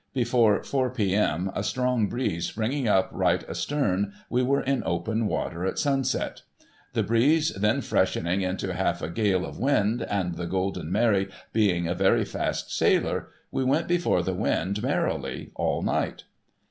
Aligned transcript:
Before 0.15 0.63
four 0.63 0.89
p.m. 0.89 1.51
a 1.53 1.61
strong 1.63 2.07
breeze 2.07 2.47
springing 2.47 2.85
uj) 2.85 3.09
right 3.11 3.47
astern, 3.47 4.13
we 4.31 4.41
were 4.41 4.63
in 4.63 4.81
open 4.83 5.27
water 5.27 5.63
at 5.63 5.77
sunset. 5.77 6.41
The 6.93 7.03
breeze 7.03 7.51
then 7.53 7.81
freshening 7.81 8.41
into 8.41 8.73
half 8.73 9.03
a 9.03 9.09
gale 9.11 9.45
of 9.45 9.59
wind, 9.59 10.01
and 10.09 10.33
the 10.37 10.47
(iolden 10.47 10.85
Mary 10.85 11.29
being 11.53 11.87
a 11.87 11.93
very 11.93 12.25
fast 12.25 12.75
sailer, 12.75 13.27
we 13.51 13.63
went 13.63 13.87
before 13.87 14.23
the 14.23 14.33
wind 14.33 14.81
merrily, 14.81 15.51
all 15.53 15.83
night. 15.83 16.23